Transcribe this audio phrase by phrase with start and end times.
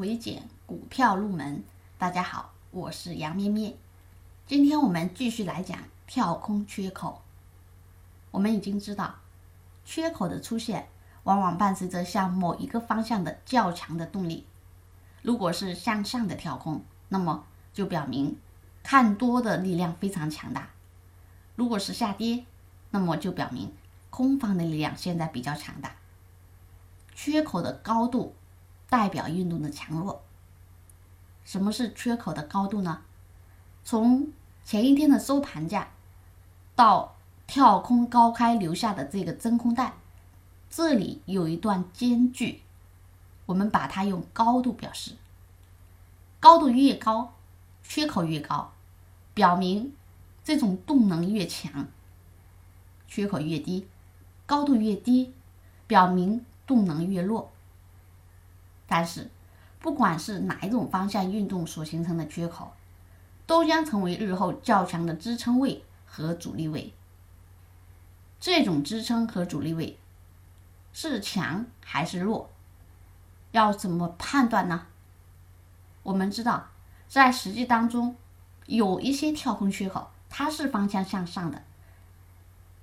[0.00, 1.62] 微减股票入门，
[1.98, 3.76] 大家好，我是杨咩咩。
[4.46, 7.20] 今天我们继续来讲跳空缺口。
[8.30, 9.16] 我们已经知道，
[9.84, 10.88] 缺口的出现
[11.24, 14.46] 往往伴随着向某一个方向的较强的动力。
[15.20, 17.44] 如果是向上的跳空，那么
[17.74, 18.38] 就表明
[18.82, 20.62] 看多的力量非常强大；
[21.56, 22.46] 如果是下跌，
[22.90, 23.70] 那么就表明
[24.08, 25.94] 空方的力量现在比较强大。
[27.14, 28.34] 缺口的高度。
[28.90, 30.22] 代表运动的强弱。
[31.44, 33.00] 什么是缺口的高度呢？
[33.82, 34.30] 从
[34.62, 35.88] 前一天的收盘价
[36.76, 39.94] 到跳空高开留下的这个真空带，
[40.68, 42.60] 这里有一段间距，
[43.46, 45.12] 我们把它用高度表示。
[46.38, 47.34] 高度越高，
[47.82, 48.72] 缺口越高，
[49.34, 49.92] 表明
[50.44, 51.86] 这种动能越强；
[53.08, 53.88] 缺口越低，
[54.46, 55.34] 高度越低，
[55.86, 57.50] 表明动能越弱。
[58.90, 59.30] 但是，
[59.78, 62.72] 不管是哪一种方向运动所形成的缺口，
[63.46, 66.92] 都将成为日后较强的支撑位和阻力位。
[68.40, 69.96] 这种支撑和阻力位
[70.92, 72.50] 是强还是弱？
[73.52, 74.88] 要怎么判断呢？
[76.02, 76.66] 我们知道，
[77.08, 78.16] 在实际当中，
[78.66, 81.62] 有一些跳空缺口它是方向向上的。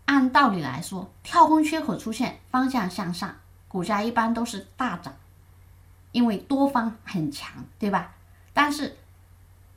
[0.05, 3.35] 按道理来说，跳空缺口出现方向向上，
[3.67, 5.13] 股价一般都是大涨。
[6.17, 8.15] 因为多方很强，对吧？
[8.51, 8.97] 但是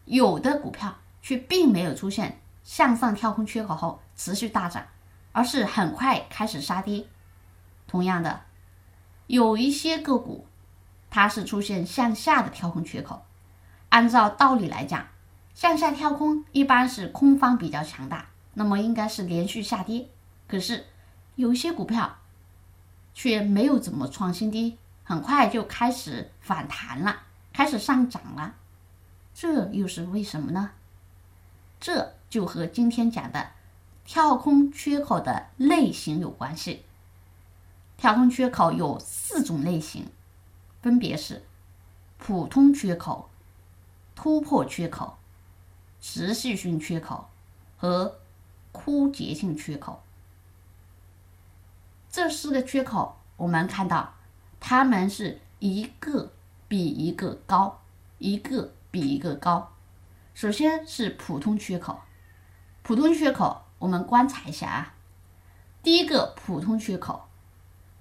[0.06, 4.86] 有的股票却并没有出现向上跳空缺口后持续大涨，
[5.32, 7.06] 而是很快开始杀跌。
[7.86, 8.40] 同样的，
[9.26, 10.46] 有一些个股
[11.10, 13.26] 它是出现向下的跳空缺口。
[13.90, 15.08] 按照道理来讲，
[15.52, 20.08] 向下跳空一般是空方比较强大，那么应该是连续下跌。
[20.48, 20.86] 可是
[21.34, 22.16] 有一些股票
[23.12, 24.78] 却没有怎么创新低。
[25.10, 27.22] 很快就开始反弹了，
[27.52, 28.54] 开始上涨了，
[29.34, 30.70] 这又是为什么呢？
[31.80, 33.50] 这就和今天讲的
[34.04, 36.84] 跳空缺口的类型有关系。
[37.96, 40.12] 跳空缺口有四种类型，
[40.80, 41.44] 分别是
[42.16, 43.28] 普通缺口、
[44.14, 45.18] 突破缺口、
[46.00, 47.28] 持续性缺口
[47.76, 48.20] 和
[48.70, 50.04] 枯竭性缺口。
[52.08, 54.14] 这四个缺口，我们看到。
[54.60, 56.32] 它们是一个
[56.68, 57.80] 比一个高，
[58.18, 59.72] 一个比一个高。
[60.34, 62.00] 首先是普通缺口，
[62.82, 64.94] 普通缺口我们观察一下啊。
[65.82, 67.28] 第一个普通缺口，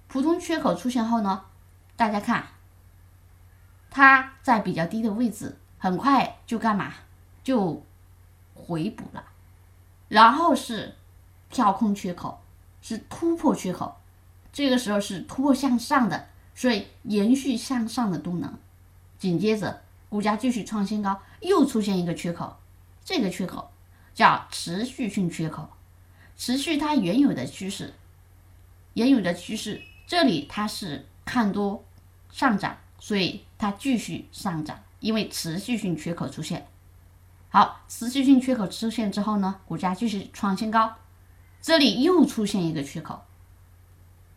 [0.06, 1.44] 普通缺口出现后呢，
[1.96, 2.46] 大家看，
[3.90, 6.92] 它在比较低的位置，很快就干嘛？
[7.42, 7.82] 就
[8.54, 9.24] 回补了。
[10.08, 10.94] 然后是
[11.48, 12.42] 跳空缺口，
[12.82, 13.96] 是突破缺口，
[14.52, 16.28] 这个时候是突破向上的。
[16.60, 18.58] 所以延续向上的动能，
[19.18, 22.54] 紧接着股价继续创新高，又出现一个缺口，
[23.02, 23.70] 这个缺口
[24.12, 25.70] 叫持续性缺口，
[26.36, 27.94] 持续它原有的趋势，
[28.92, 31.82] 原有的趋势，这里它是看多
[32.30, 36.66] 上涨，所以它继续上涨，因为持续性缺口出现。
[37.48, 40.94] 好，持续性缺口出现之后呢，股价继续创新高，
[41.62, 43.22] 这里又出现一个缺口，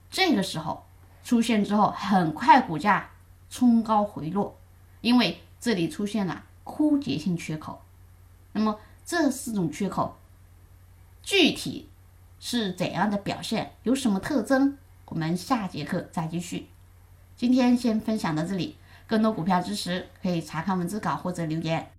[0.10, 0.86] 这个时候。
[1.24, 3.10] 出现之后，很快股价
[3.50, 4.58] 冲高回落，
[5.02, 7.82] 因为这里出现了枯竭性缺口。
[8.52, 10.18] 那么这四种缺口
[11.22, 11.90] 具体
[12.40, 14.78] 是怎样的表现，有什么特征？
[15.06, 16.68] 我们下节课再继续。
[17.36, 18.76] 今天先分享到这里，
[19.08, 21.93] 更多股票知识可以查看文字稿或者留言。